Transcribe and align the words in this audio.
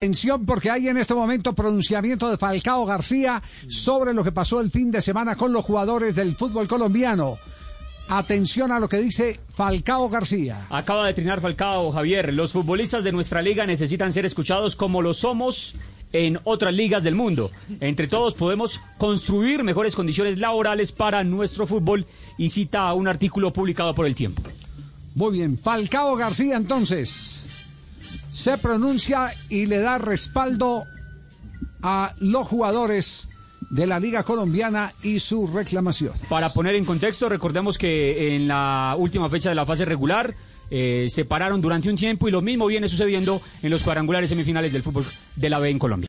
Atención 0.00 0.46
porque 0.46 0.70
hay 0.70 0.86
en 0.86 0.96
este 0.96 1.12
momento 1.12 1.54
pronunciamiento 1.54 2.30
de 2.30 2.38
Falcao 2.38 2.86
García 2.86 3.42
sobre 3.66 4.14
lo 4.14 4.22
que 4.22 4.30
pasó 4.30 4.60
el 4.60 4.70
fin 4.70 4.92
de 4.92 5.02
semana 5.02 5.34
con 5.34 5.52
los 5.52 5.64
jugadores 5.64 6.14
del 6.14 6.36
fútbol 6.36 6.68
colombiano. 6.68 7.36
Atención 8.08 8.70
a 8.70 8.78
lo 8.78 8.88
que 8.88 8.98
dice 8.98 9.40
Falcao 9.56 10.08
García. 10.08 10.68
Acaba 10.70 11.04
de 11.04 11.14
trinar 11.14 11.40
Falcao, 11.40 11.90
Javier. 11.90 12.32
Los 12.32 12.52
futbolistas 12.52 13.02
de 13.02 13.10
nuestra 13.10 13.42
liga 13.42 13.66
necesitan 13.66 14.12
ser 14.12 14.24
escuchados 14.24 14.76
como 14.76 15.02
lo 15.02 15.14
somos 15.14 15.74
en 16.12 16.38
otras 16.44 16.74
ligas 16.74 17.02
del 17.02 17.16
mundo. 17.16 17.50
Entre 17.80 18.06
todos 18.06 18.34
podemos 18.34 18.80
construir 18.98 19.64
mejores 19.64 19.96
condiciones 19.96 20.38
laborales 20.38 20.92
para 20.92 21.24
nuestro 21.24 21.66
fútbol 21.66 22.06
y 22.36 22.50
cita 22.50 22.94
un 22.94 23.08
artículo 23.08 23.52
publicado 23.52 23.94
por 23.94 24.06
el 24.06 24.14
tiempo. 24.14 24.42
Muy 25.16 25.32
bien, 25.32 25.58
Falcao 25.58 26.14
García 26.14 26.56
entonces 26.56 27.47
se 28.38 28.56
pronuncia 28.56 29.34
y 29.48 29.66
le 29.66 29.80
da 29.80 29.98
respaldo 29.98 30.86
a 31.82 32.14
los 32.20 32.46
jugadores 32.46 33.26
de 33.68 33.84
la 33.88 33.98
Liga 33.98 34.22
Colombiana 34.22 34.92
y 35.02 35.18
su 35.18 35.48
reclamación. 35.48 36.12
Para 36.28 36.52
poner 36.52 36.76
en 36.76 36.84
contexto, 36.84 37.28
recordemos 37.28 37.78
que 37.78 38.36
en 38.36 38.46
la 38.46 38.94
última 38.96 39.28
fecha 39.28 39.48
de 39.48 39.56
la 39.56 39.66
fase 39.66 39.84
regular 39.84 40.32
eh, 40.70 41.08
se 41.10 41.24
pararon 41.24 41.60
durante 41.60 41.90
un 41.90 41.96
tiempo 41.96 42.28
y 42.28 42.30
lo 42.30 42.40
mismo 42.40 42.66
viene 42.66 42.86
sucediendo 42.86 43.42
en 43.60 43.70
los 43.70 43.82
cuadrangulares 43.82 44.30
semifinales 44.30 44.72
del 44.72 44.84
fútbol 44.84 45.04
de 45.34 45.50
la 45.50 45.58
B 45.58 45.70
en 45.70 45.78
Colombia. 45.80 46.06